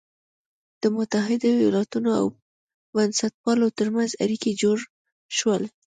د 0.81 0.83
متحدو 0.95 1.49
ایالتونو 1.61 2.09
او 2.19 2.25
بنسټپالو 2.95 3.67
تر 3.77 3.87
منځ 3.95 4.09
اړیکي 4.23 4.51
جوړ 4.61 4.77
شول. 5.37 5.63